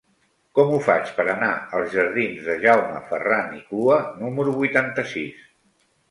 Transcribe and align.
Com 0.59 0.69
ho 0.75 0.77
faig 0.85 1.09
per 1.17 1.25
anar 1.33 1.49
als 1.79 1.91
jardins 1.95 2.47
de 2.47 2.55
Jaume 2.63 3.01
Ferran 3.09 3.51
i 3.59 3.61
Clua 3.67 3.99
número 4.23 4.55
vuitanta-sis? 4.55 5.45